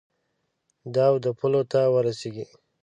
[0.93, 2.45] د اود پولو ته ورسیږي.